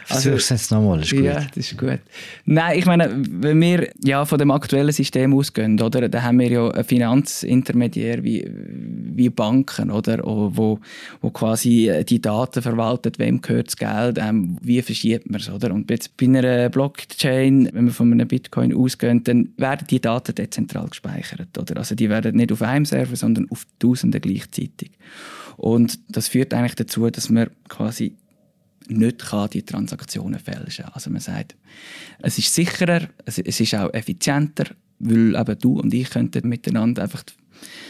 Also, 0.10 0.30
Versuch's 0.30 0.50
jetzt 0.50 0.72
nochmal, 0.72 1.02
ist 1.02 1.12
gut. 1.12 1.24
Ja, 1.24 1.46
das 1.54 1.72
ist 1.72 1.78
gut. 1.78 2.00
Nein, 2.46 2.80
ich 2.80 2.86
meine, 2.86 3.10
wenn 3.30 3.62
wir 3.62 3.90
ja 4.04 4.26
von 4.26 4.40
dem 4.40 4.52
aktuellen 4.52 4.92
System 4.92 5.34
ausgehen, 5.34 5.80
oder, 5.80 6.10
dann 6.10 6.24
haben 6.24 6.40
wir 6.40 6.50
ja 6.50 6.70
einen 6.70 6.84
Finanzintermediär 6.84 8.24
wie, 8.24 8.50
wie 8.50 9.30
Banken, 9.30 9.92
oder, 9.92 10.20
wo, 10.24 10.80
wo 11.22 11.30
quasi 11.30 12.04
die 12.08 12.22
Daten 12.22 12.62
verwaltet, 12.62 13.20
wem 13.20 13.42
gehört 13.42 13.68
das 13.68 13.78
Geld, 13.78 14.18
ähm, 14.20 14.58
wie 14.62 14.82
verschiebt 14.82 15.30
man 15.30 15.42
es, 15.42 15.50
oder? 15.50 15.74
Und 15.74 15.90
jetzt 15.92 16.16
bei 16.18 16.26
einer 16.26 16.70
Blockchain, 16.70 17.70
wenn 17.74 17.86
wir 17.86 17.94
von 17.94 18.12
einem 18.12 18.28
Bitcoin 18.28 18.74
ausgehen, 18.74 19.24
dann 19.24 19.50
werden 19.58 19.88
die 19.90 20.00
Daten 20.00 20.34
dezentral 20.34 20.88
gespeichert, 20.88 21.58
oder? 21.58 21.78
Also 21.78 21.96
die 21.96 22.10
werden 22.10 22.36
nicht 22.36 22.52
auf 22.52 22.62
einem 22.62 22.86
Server, 22.86 23.16
sondern 23.16 23.48
auf 23.50 23.66
Tausenden 23.80 24.22
gleichzeitig. 24.22 24.92
Und 25.58 26.00
das 26.08 26.28
führt 26.28 26.54
eigentlich 26.54 26.76
dazu, 26.76 27.10
dass 27.10 27.30
man 27.30 27.50
quasi 27.68 28.14
nicht 28.90 29.20
kann 29.20 29.50
die 29.50 29.64
Transaktionen 29.64 30.40
fälschen 30.40 30.86
kann. 30.86 30.94
Also 30.94 31.10
man 31.10 31.22
sagt, 31.22 31.56
es 32.20 32.38
ist 32.38 32.54
sicherer, 32.54 33.08
es, 33.26 33.38
ist 33.38 33.76
auch 33.76 33.94
effizienter, 33.94 34.66
weil 35.00 35.36
eben 35.36 35.60
du 35.60 35.80
und 35.80 35.94
ich 35.94 36.10
könnten 36.10 36.48
miteinander 36.48 37.04
einfach 37.04 37.24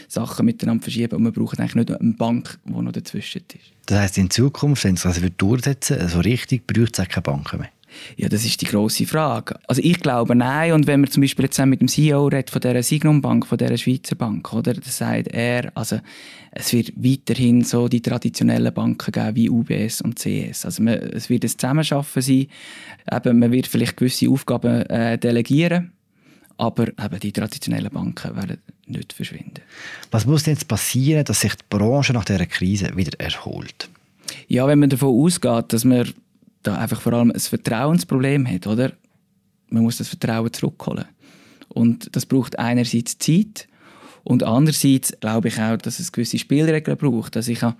Sachen 0.08 0.46
miteinander 0.46 0.82
verschieben 0.82 1.16
und 1.16 1.24
wir 1.24 1.32
brauchen 1.32 1.58
eigentlich 1.58 1.74
nicht 1.74 1.90
eine 1.90 2.12
Bank, 2.12 2.58
die 2.64 2.72
noch 2.72 2.92
dazwischen 2.92 3.42
ist. 3.42 3.72
Das 3.86 3.98
heisst, 3.98 4.18
in 4.18 4.30
Zukunft, 4.30 4.84
wenn 4.84 4.94
es 4.94 5.02
das 5.02 5.20
durchsetzen 5.36 6.08
so 6.08 6.20
richtig, 6.20 6.66
braucht 6.66 6.98
es 6.98 7.00
auch 7.00 7.08
keine 7.08 7.22
Banken 7.22 7.60
mehr? 7.60 7.70
Ja, 8.16 8.28
das 8.28 8.44
ist 8.44 8.60
die 8.60 8.66
große 8.66 9.06
Frage. 9.06 9.58
Also 9.66 9.82
ich 9.82 10.00
glaube 10.00 10.34
nein. 10.34 10.72
Und 10.72 10.86
wenn 10.86 11.00
man 11.00 11.10
zum 11.10 11.20
Beispiel 11.20 11.46
jetzt 11.46 11.58
mit 11.64 11.80
dem 11.80 11.88
CEO 11.88 12.26
redet 12.26 12.50
von 12.50 12.60
der 12.60 12.82
Signum 12.82 13.20
Bank, 13.20 13.46
von 13.46 13.58
der 13.58 13.76
Schweizer 13.76 14.16
Bank, 14.16 14.52
oder, 14.52 14.74
dann 14.74 14.82
sagt 14.82 15.28
er, 15.28 15.70
also 15.74 16.00
es 16.52 16.72
wird 16.72 16.92
weiterhin 16.96 17.64
so 17.64 17.88
die 17.88 18.02
traditionellen 18.02 18.72
Banken 18.72 19.12
geben 19.12 19.36
wie 19.36 19.50
UBS 19.50 20.00
und 20.00 20.18
CS. 20.18 20.64
Also 20.64 20.82
man, 20.82 20.94
es 20.94 21.28
wird 21.28 21.44
ein 21.44 21.48
Zusammenschaffen 21.50 22.22
sein. 22.22 22.46
Eben, 23.10 23.38
man 23.38 23.52
wird 23.52 23.66
vielleicht 23.66 23.96
gewisse 23.96 24.28
Aufgaben 24.28 24.82
äh, 24.86 25.18
delegieren 25.18 25.92
Aber 26.56 26.88
eben 26.88 27.20
die 27.20 27.32
traditionellen 27.32 27.90
Banken 27.90 28.34
werden 28.36 28.58
nicht 28.86 29.12
verschwinden. 29.12 29.60
Was 30.10 30.26
muss 30.26 30.44
denn 30.44 30.54
jetzt 30.54 30.68
passieren, 30.68 31.24
dass 31.24 31.40
sich 31.40 31.54
die 31.54 31.64
Branche 31.68 32.12
nach 32.12 32.24
dieser 32.24 32.46
Krise 32.46 32.96
wieder 32.96 33.18
erholt? 33.20 33.88
Ja, 34.48 34.66
wenn 34.66 34.78
man 34.78 34.90
davon 34.90 35.14
ausgeht, 35.24 35.72
dass 35.72 35.84
man 35.84 36.12
da 36.62 36.76
einfach 36.76 37.00
vor 37.00 37.12
allem 37.12 37.30
ein 37.30 37.40
Vertrauensproblem 37.40 38.48
hat, 38.48 38.66
oder? 38.66 38.92
Man 39.70 39.82
muss 39.82 39.98
das 39.98 40.08
Vertrauen 40.08 40.52
zurückholen. 40.52 41.04
Und 41.68 42.14
das 42.16 42.26
braucht 42.26 42.58
einerseits 42.58 43.18
Zeit 43.18 43.68
und 44.24 44.42
andererseits 44.42 45.12
glaube 45.20 45.48
ich 45.48 45.60
auch, 45.60 45.76
dass 45.76 46.00
es 46.00 46.12
gewisse 46.12 46.38
Spielregeln 46.38 46.96
braucht. 46.96 47.36
Also 47.36 47.52
ich 47.52 47.62
habe 47.62 47.76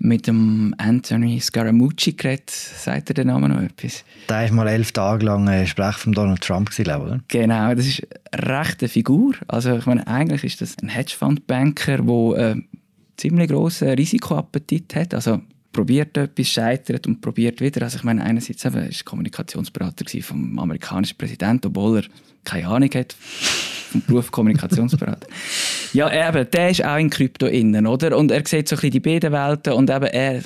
mit 0.00 0.26
dem 0.26 0.74
Anthony 0.78 1.38
Scaramucci 1.40 2.14
geredet. 2.14 2.50
Sagt 2.50 3.10
er 3.10 3.14
den 3.14 3.28
Namen 3.28 3.52
noch 3.52 3.62
etwas? 3.62 4.04
Der 4.28 4.42
war 4.42 4.52
mal 4.52 4.68
elf 4.68 4.92
Tage 4.92 5.24
lang 5.24 5.48
ein 5.48 5.66
Sprech 5.66 5.96
von 5.96 6.12
Donald 6.12 6.40
Trump, 6.40 6.70
glaube 6.70 7.04
oder? 7.04 7.20
Genau, 7.28 7.74
das 7.74 7.86
ist 7.86 8.02
eine 8.32 8.60
rechte 8.60 8.88
Figur. 8.88 9.34
Also 9.48 9.76
ich 9.76 9.86
meine, 9.86 10.06
eigentlich 10.06 10.44
ist 10.44 10.60
das 10.60 10.76
ein 10.82 10.88
Hedgefonds-Banker, 10.88 11.98
der 11.98 12.50
einen 12.50 12.68
ziemlich 13.16 13.48
grossen 13.48 13.90
Risikoappetit 13.90 14.94
hat. 14.96 15.14
Also 15.14 15.40
probiert 15.72 16.16
etwas, 16.16 16.48
scheitert 16.48 17.06
und 17.06 17.20
probiert 17.20 17.60
wieder. 17.60 17.82
Also 17.82 17.96
ich 17.96 18.04
meine, 18.04 18.22
einerseits 18.22 18.64
war 18.64 18.82
er 18.82 18.90
Kommunikationsberater 19.04 20.04
vom 20.22 20.58
amerikanischen 20.58 21.16
Präsidenten, 21.16 21.68
obwohl 21.68 21.98
er 21.98 22.04
keine 22.44 22.68
Ahnung 22.68 22.90
hat 22.94 23.12
vom 23.12 24.02
Beruf 24.02 24.30
Kommunikationsberater. 24.30 25.26
ja, 25.92 26.28
eben, 26.28 26.50
der 26.50 26.70
ist 26.70 26.84
auch 26.84 26.98
in 26.98 27.10
Krypto 27.10 27.46
innen, 27.46 27.86
oder? 27.86 28.16
Und 28.16 28.30
er 28.30 28.46
sieht 28.46 28.68
so 28.68 28.76
ein 28.76 28.80
bisschen 28.80 28.90
die 28.90 29.00
beiden 29.00 29.32
Welten 29.32 29.72
und 29.72 29.90
eben 29.90 30.04
er 30.04 30.42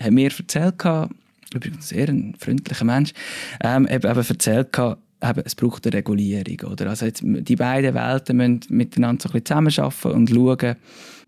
hat 0.00 0.10
mir 0.10 0.30
erzählt, 0.36 0.82
übrigens 1.54 1.88
sehr 1.88 2.08
ein 2.08 2.34
freundlicher 2.38 2.84
Mensch, 2.84 3.12
ähm, 3.62 3.86
eben, 3.90 4.10
eben 4.10 4.26
erzählt, 4.28 4.72
eben, 5.22 5.42
es 5.44 5.54
braucht 5.54 5.86
eine 5.86 5.96
Regulierung, 5.96 6.72
oder? 6.72 6.90
Also 6.90 7.06
jetzt, 7.06 7.22
die 7.22 7.56
beiden 7.56 7.94
Welten 7.94 8.36
müssen 8.36 8.60
miteinander 8.68 9.22
so 9.22 9.28
ein 9.28 9.40
bisschen 9.40 9.70
zusammenarbeiten 9.70 10.12
und 10.12 10.30
schauen, 10.30 10.76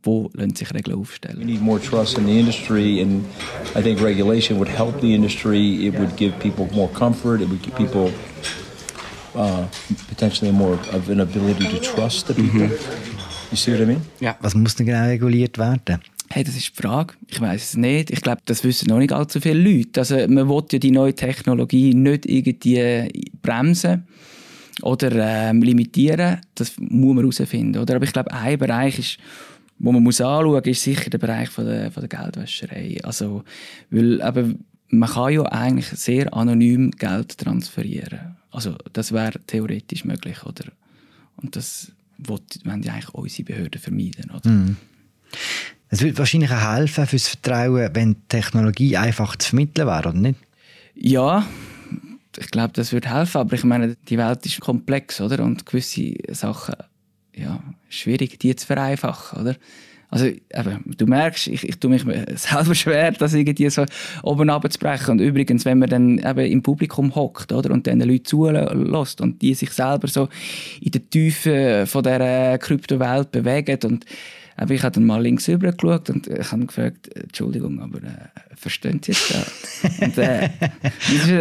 wo 0.02 0.30
lassen 0.34 0.54
sich 0.54 0.72
Regeln 0.74 0.98
aufstellen. 0.98 1.38
We 1.38 1.44
need 1.44 1.62
more 1.62 1.80
trust 1.80 2.18
in 2.18 2.26
the 2.26 2.38
industry 2.38 3.00
and 3.00 3.24
I 3.74 3.82
think 3.82 4.02
regulation 4.02 4.58
would 4.58 4.68
help 4.68 5.00
the 5.00 5.14
industry. 5.14 5.86
It 5.86 5.98
would 5.98 6.16
give 6.16 6.38
people 6.40 6.68
more 6.74 6.92
comfort. 6.92 7.40
It 7.40 7.48
would 7.48 7.62
give 7.62 7.74
people 7.76 8.12
uh, 9.34 9.64
potentially 10.08 10.52
more 10.52 10.78
of 10.92 11.08
an 11.08 11.20
ability 11.20 11.68
to 11.68 11.78
trust 11.78 12.26
the 12.26 12.34
people. 12.34 12.68
You 13.50 13.56
see 13.56 13.72
what 13.72 13.80
I 13.80 13.86
mean? 13.86 14.02
Ja. 14.20 14.36
Was 14.40 14.54
muss 14.54 14.74
denn 14.74 14.86
genau 14.86 15.04
reguliert 15.06 15.58
werden? 15.58 16.00
Hey, 16.34 16.42
das 16.42 16.56
ist 16.56 16.76
die 16.76 16.82
Frage. 16.82 17.14
Ich 17.28 17.40
weiß 17.40 17.62
es 17.62 17.76
nicht. 17.76 18.10
Ich 18.10 18.20
glaube, 18.20 18.40
das 18.44 18.64
wissen 18.64 18.88
noch 18.88 18.98
nicht 18.98 19.12
allzu 19.12 19.40
viele 19.40 19.70
Leute. 19.70 20.00
Also, 20.00 20.16
man 20.16 20.48
will 20.48 20.64
ja 20.72 20.80
die 20.80 20.90
neue 20.90 21.14
Technologie 21.14 21.94
nicht 21.94 22.26
irgendwie 22.26 23.30
bremsen 23.40 24.08
oder 24.82 25.12
ähm, 25.12 25.62
limitieren. 25.62 26.40
Das 26.56 26.72
muss 26.76 27.14
man 27.14 27.18
herausfinden. 27.18 27.80
Oder? 27.80 27.94
Aber 27.94 28.04
ich 28.04 28.12
glaube, 28.12 28.32
ein 28.32 28.58
Bereich 28.58 28.98
ist, 28.98 29.18
wo 29.78 29.92
man 29.92 30.02
muss 30.02 30.20
anschauen 30.20 30.54
muss, 30.54 30.66
ist 30.66 30.82
sicher 30.82 31.08
der 31.08 31.18
Bereich 31.18 31.50
von 31.50 31.66
der, 31.66 31.92
von 31.92 32.04
der 32.04 32.18
Geldwäscherei. 32.18 32.98
Also, 33.04 33.44
weil 33.90 34.20
eben, 34.20 34.64
man 34.88 35.08
kann 35.08 35.32
ja 35.32 35.42
eigentlich 35.42 35.86
sehr 35.86 36.34
anonym 36.34 36.90
Geld 36.90 37.38
transferieren. 37.38 38.38
Also 38.50 38.74
das 38.92 39.12
wäre 39.12 39.38
theoretisch 39.46 40.04
möglich, 40.04 40.44
oder? 40.44 40.64
Und 41.36 41.54
das 41.54 41.92
wollen 42.18 42.82
ja 42.82 42.94
eigentlich 42.94 43.14
unsere 43.14 43.44
Behörden 43.44 43.80
vermeiden, 43.80 44.32
oder? 44.32 44.50
Mhm. 44.50 44.76
Es 45.94 46.02
würde 46.02 46.18
wahrscheinlich 46.18 46.50
auch 46.50 46.74
helfen 46.74 47.06
fürs 47.06 47.28
Vertrauen, 47.28 47.88
wenn 47.92 48.14
die 48.14 48.28
Technologie 48.28 48.96
einfach 48.96 49.36
zu 49.36 49.50
vermitteln 49.50 49.86
wäre, 49.86 50.00
oder 50.00 50.12
nicht? 50.12 50.40
Ja, 50.96 51.46
ich 52.36 52.48
glaube, 52.48 52.72
das 52.72 52.92
würde 52.92 53.14
helfen, 53.14 53.38
aber 53.38 53.54
ich 53.54 53.62
meine, 53.62 53.94
die 54.08 54.18
Welt 54.18 54.44
ist 54.44 54.60
komplex, 54.60 55.20
oder? 55.20 55.44
Und 55.44 55.66
gewisse 55.66 56.14
Sachen, 56.30 56.74
ja, 57.32 57.62
schwierig, 57.88 58.40
die 58.40 58.56
zu 58.56 58.66
vereinfachen, 58.66 59.40
oder? 59.40 59.54
Also, 60.10 60.26
eben, 60.26 60.96
du 60.96 61.06
merkst, 61.06 61.46
ich, 61.46 61.62
ich 61.62 61.78
tue 61.78 61.90
mich 61.90 62.02
selber 62.34 62.74
schwer, 62.74 63.12
das 63.12 63.32
irgendwie 63.32 63.70
so 63.70 63.84
oben 64.24 64.50
abzubrechen. 64.50 65.12
Und 65.12 65.20
übrigens, 65.20 65.64
wenn 65.64 65.78
man 65.78 65.90
dann 65.90 66.18
eben 66.18 66.50
im 66.50 66.62
Publikum 66.64 67.14
hockt, 67.14 67.52
oder, 67.52 67.72
und 67.72 67.86
dann 67.86 68.00
Leute 68.00 68.24
zulässt 68.24 69.20
und 69.20 69.40
die 69.42 69.54
sich 69.54 69.70
selber 69.70 70.08
so 70.08 70.28
in 70.80 70.90
der 70.90 71.08
Tiefe 71.08 71.84
von 71.86 72.02
dieser 72.02 72.58
Kryptowelt 72.58 73.30
bewegen 73.30 73.78
und 73.84 74.04
aber 74.56 74.74
ich 74.74 74.82
habe 74.82 74.92
dann 74.92 75.04
mal 75.04 75.22
links 75.22 75.48
rüber 75.48 75.72
geschaut 75.72 76.10
und 76.10 76.26
ich 76.28 76.52
habe 76.52 76.66
gefragt, 76.66 77.08
Entschuldigung, 77.16 77.80
aber 77.80 77.98
äh, 77.98 78.28
verstehen 78.54 79.00
Sie 79.02 79.12
das? 79.12 79.52
und, 80.00 80.18
äh, 80.18 80.48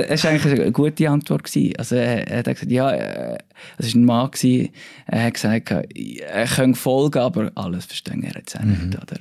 das 0.08 0.24
war 0.24 0.32
eigentlich 0.32 0.60
eine 0.60 0.72
gute 0.72 1.10
Antwort. 1.10 1.43
Gewesen. 1.43 1.75
Also, 1.77 1.96
äh, 1.96 2.24
er 2.24 2.39
hat 2.39 2.46
gesagt, 2.46 2.72
ja, 2.72 2.91
äh, 2.91 3.38
es 3.77 3.93
war 3.93 4.01
ein 4.01 4.05
Mann, 4.05 4.32
gewesen, 4.32 4.70
er 5.05 5.24
hat 5.25 5.34
gesagt, 5.36 5.72
er 5.72 6.48
könnte 6.48 6.79
folgen, 6.79 7.20
aber 7.20 7.51
alles 7.55 7.86
verstehen 7.86 8.24
er 8.24 8.36
jetzt 8.36 8.58
auch 8.60 8.63
nicht. 8.63 8.82
Mhm. 8.84 8.93
Oder? 8.93 9.20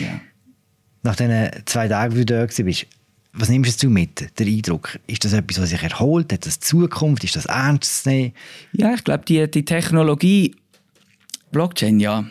Ja. 0.00 0.20
Nach 1.02 1.16
diesen 1.16 1.50
zwei 1.66 1.88
Tagen, 1.88 2.14
wie 2.14 2.24
du 2.24 2.34
da 2.34 2.40
warst, 2.42 2.86
was 3.36 3.48
nimmst 3.48 3.82
du 3.82 3.90
mit, 3.90 4.38
der 4.38 4.46
Eindruck? 4.46 4.98
Ist 5.08 5.24
das 5.24 5.32
etwas, 5.32 5.60
was 5.60 5.70
sich 5.70 5.82
erholt? 5.82 6.32
Hat 6.32 6.46
das 6.46 6.60
Zukunft? 6.60 7.24
Ist 7.24 7.34
das 7.34 7.46
ernst 7.46 8.04
zu 8.04 8.08
nehmen? 8.08 8.32
Ja, 8.72 8.94
ich 8.94 9.02
glaube, 9.02 9.24
die, 9.26 9.50
die 9.50 9.64
Technologie, 9.64 10.54
Blockchain, 11.50 11.98
ja, 11.98 12.24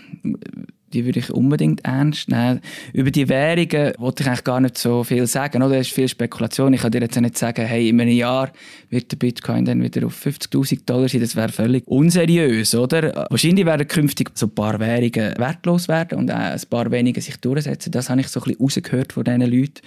die 0.94 1.06
würde 1.06 1.20
ich 1.20 1.32
unbedingt 1.32 1.84
ernst 1.86 2.30
nehmen. 2.30 2.62
Über 2.94 3.12
die 3.12 3.28
Währungen 3.28 3.94
wollte 3.98 4.24
ich 4.24 4.28
eigentlich 4.28 4.44
gar 4.44 4.60
nicht 4.60 4.78
so 4.78 5.04
viel 5.04 5.28
sagen. 5.28 5.64
Oder? 5.64 5.80
Es 5.80 5.88
ist 5.88 5.96
viel 5.96 6.08
Spekulation. 6.08 6.74
Ich 6.74 6.82
kann 6.82 6.92
dir 6.92 7.02
jetzt 7.02 7.20
nicht 7.20 7.38
sagen, 7.38 7.66
hey, 7.66 7.90
in 7.90 8.00
einem 8.00 8.12
Jahr 8.12 8.52
wird 8.90 9.12
der 9.12 9.18
Bitcoin 9.18 9.66
dann 9.66 9.82
wieder 9.82 10.06
auf 10.06 10.26
50'000 10.26 10.86
Dollar 10.86 11.10
sein. 11.10 11.22
Das 11.22 11.36
wäre 11.36 11.50
völlig 11.50 11.88
unseriös. 11.88 12.76
Oder? 12.76 13.28
Wahrscheinlich 13.30 13.66
werden 13.66 13.88
künftig 13.88 14.32
so 14.36 14.46
ein 14.46 14.56
paar 14.56 14.80
Währungen 14.80 15.38
wertlos 15.38 15.88
werden 15.88 16.20
und 16.20 16.32
auch 16.32 16.38
ein 16.38 16.62
paar 16.70 16.92
wenige 16.92 17.22
sich 17.22 17.38
durchsetzen. 17.38 17.92
Das 17.92 18.10
habe 18.10 18.22
ich 18.22 18.28
so 18.28 18.40
ein 18.40 18.44
bisschen 18.44 18.62
rausgehört 18.62 19.14
von 19.14 19.24
diesen 19.24 19.42
Leuten. 19.42 19.82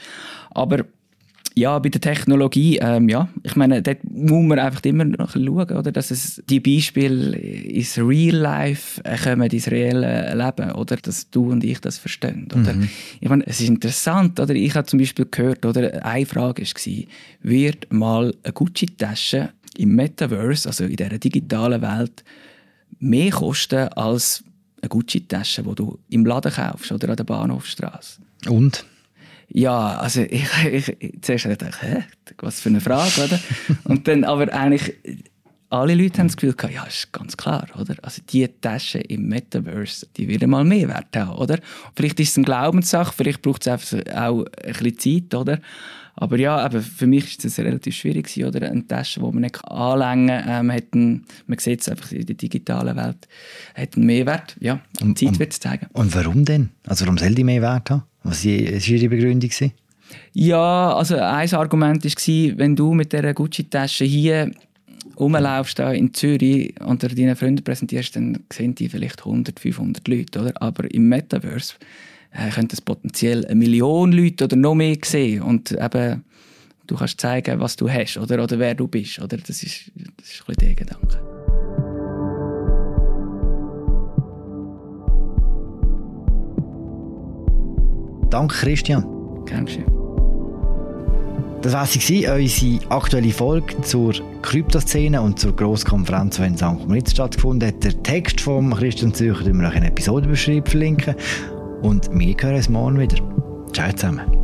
Aber 0.50 0.84
ja, 1.58 1.78
bei 1.78 1.88
der 1.88 2.02
Technologie, 2.02 2.78
ähm, 2.82 3.08
ja, 3.08 3.30
ich 3.42 3.56
meine, 3.56 3.80
dort 3.80 4.04
muss 4.04 4.44
man 4.44 4.58
einfach 4.58 4.84
immer 4.84 5.06
noch 5.06 5.30
schauen, 5.30 5.48
oder, 5.48 5.90
dass 5.90 6.10
es 6.10 6.42
die 6.50 6.60
Beispiele 6.60 7.34
ins 7.34 7.96
Real 7.96 8.36
Life 8.36 9.02
kommen, 9.24 9.50
ins 9.50 9.70
reelle 9.70 10.34
Leben, 10.34 10.72
oder, 10.72 10.96
dass 10.96 11.30
du 11.30 11.50
und 11.50 11.64
ich 11.64 11.80
das 11.80 11.96
verstehen, 11.96 12.46
oder. 12.52 12.74
Mhm. 12.74 12.90
Ich 13.20 13.28
meine, 13.30 13.46
es 13.46 13.60
ist 13.60 13.70
interessant, 13.70 14.38
oder, 14.38 14.54
ich 14.54 14.74
habe 14.74 14.86
zum 14.86 14.98
Beispiel 14.98 15.26
gehört, 15.30 15.64
oder, 15.64 16.04
eine 16.04 16.26
Frage 16.26 16.62
war, 16.62 17.02
wird 17.40 17.90
mal 17.90 18.34
eine 18.42 18.52
Gucci-Tasche 18.52 19.48
im 19.78 19.94
Metaverse, 19.94 20.68
also 20.68 20.84
in 20.84 20.96
dieser 20.96 21.18
digitalen 21.18 21.80
Welt, 21.80 22.22
mehr 22.98 23.30
kosten 23.30 23.88
als 23.88 24.44
eine 24.82 24.90
Gucci-Tasche, 24.90 25.62
die 25.62 25.74
du 25.74 25.98
im 26.10 26.26
Laden 26.26 26.52
kaufst, 26.52 26.92
oder 26.92 27.08
an 27.08 27.16
der 27.16 27.24
Bahnhofstrasse? 27.24 28.20
Und? 28.46 28.84
Ja, 29.48 29.98
also 29.98 30.20
ich, 30.30 30.48
ich, 30.70 31.18
zuerst 31.22 31.46
dachte 31.46 31.70
ich, 31.70 31.82
hä, 31.82 32.04
was 32.38 32.60
für 32.60 32.68
eine 32.68 32.80
Frage, 32.80 33.24
oder? 33.24 33.40
Und 33.84 34.08
dann 34.08 34.24
aber 34.24 34.52
eigentlich, 34.52 34.94
alle 35.68 35.94
Leute 35.94 36.18
haben 36.18 36.28
das 36.28 36.36
Gefühl 36.36 36.54
gehabt, 36.54 36.74
ja, 36.74 36.84
ist 36.84 37.12
ganz 37.12 37.36
klar, 37.36 37.66
oder? 37.78 37.96
Also 38.02 38.22
die 38.28 38.46
Tasche 38.60 38.98
im 38.98 39.28
Metaverse, 39.28 40.06
die 40.16 40.28
wird 40.28 40.46
mal 40.46 40.64
mehr 40.64 40.88
wert 40.88 41.16
haben, 41.16 41.32
oder? 41.32 41.58
Vielleicht 41.94 42.20
ist 42.20 42.30
es 42.30 42.36
eine 42.36 42.44
Glaubenssache, 42.44 43.12
vielleicht 43.16 43.42
braucht 43.42 43.66
es 43.66 43.94
auch 44.14 44.44
ein 44.44 44.72
bisschen 44.72 44.98
Zeit, 44.98 45.34
oder? 45.34 45.60
Aber 46.18 46.38
ja, 46.38 46.56
aber 46.56 46.80
für 46.80 47.06
mich 47.06 47.36
ist 47.36 47.44
es 47.44 47.58
relativ 47.58 47.94
schwierig 47.94 48.42
oder? 48.42 48.70
Eine 48.70 48.86
Tasche, 48.86 49.20
die 49.20 49.26
man 49.26 49.42
nicht 49.42 49.62
anlängen 49.66 50.28
kann, 50.28 50.66
ähm, 50.66 50.72
hat 50.72 50.84
einen, 50.92 51.26
man 51.46 51.58
sieht 51.58 51.82
es 51.82 51.88
einfach 51.90 52.10
in 52.10 52.24
der 52.24 52.36
digitalen 52.36 52.96
Welt, 52.96 53.28
hat 53.74 53.96
einen 53.96 54.06
Mehrwert. 54.06 54.56
Ja, 54.58 54.80
und, 55.02 55.18
Zeit 55.18 55.38
wird 55.38 55.52
es 55.52 55.60
zeigen. 55.60 55.86
Und 55.92 56.14
warum 56.14 56.44
denn? 56.44 56.70
Also 56.86 57.04
warum 57.04 57.18
soll 57.18 57.34
die 57.34 57.44
Mehrwert 57.44 57.90
haben? 57.90 58.04
Was 58.22 58.44
war 58.44 58.52
Ihre 58.52 59.08
Begründung? 59.08 59.50
Ja, 60.32 60.94
also 60.94 61.16
ein 61.16 61.52
Argument 61.52 62.04
war, 62.04 62.58
wenn 62.58 62.76
du 62.76 62.94
mit 62.94 63.12
dieser 63.12 63.34
Gucci-Tasche 63.34 64.04
hier 64.04 64.50
rumlaufst 65.18 65.78
in 65.80 66.14
Zürich 66.14 66.74
und 66.80 67.02
deinen 67.02 67.36
Freunden 67.36 67.62
präsentierst, 67.62 68.16
dann 68.16 68.38
sehen 68.52 68.74
die 68.74 68.88
vielleicht 68.88 69.20
100, 69.20 69.58
500 69.60 70.08
Leute, 70.08 70.40
oder? 70.40 70.52
Aber 70.62 70.92
im 70.92 71.08
Metaverse 71.08 71.74
äh, 72.32 72.66
es 72.72 72.80
potenziell 72.80 73.44
eine 73.44 73.54
Million 73.54 74.12
Leute 74.12 74.44
oder 74.44 74.56
noch 74.56 74.74
mehr 74.74 74.96
sehen 75.04 75.42
und 75.42 75.72
eben 75.72 76.24
du 76.86 76.96
kannst 76.96 77.20
zeigen, 77.20 77.60
was 77.60 77.76
du 77.76 77.90
hast 77.90 78.16
oder, 78.16 78.42
oder 78.42 78.58
wer 78.58 78.74
du 78.74 78.88
bist, 78.88 79.18
oder? 79.18 79.36
Das 79.36 79.62
ist, 79.62 79.90
das 80.16 80.30
ist 80.30 80.42
ein 80.42 80.46
bisschen 80.46 80.56
der 80.60 80.74
Gedanke. 80.74 81.20
Danke, 88.30 88.54
Christian. 88.56 89.04
Gern 89.46 89.64
geschehen. 89.64 89.86
Das 91.62 91.72
war 91.72 91.86
sie, 91.86 92.28
unsere 92.28 92.90
aktuelle 92.90 93.32
Folge 93.32 93.80
zur 93.82 94.14
Kryptoszene 94.42 95.20
und 95.20 95.38
zur 95.38 95.56
Grosskonferenz, 95.56 96.36
die 96.36 96.42
in 96.42 96.56
St. 96.56 96.86
Moritz 96.86 97.12
stattgefunden 97.12 97.68
hat. 97.68 97.82
Der 97.82 98.02
Text 98.02 98.40
von 98.40 98.72
Christian 98.72 99.14
Zücher, 99.14 99.42
den 99.42 99.56
wir 99.56 99.68
noch 99.68 99.74
in 99.74 99.82
Episodenbeschreibung 99.82 100.66
verlinken. 100.66 101.14
Und 101.86 102.10
wir 102.12 102.34
hören 102.40 102.56
uns 102.56 102.68
morgen 102.68 102.98
wieder. 102.98 103.16
Ciao 103.72 103.92
zusammen. 103.92 104.35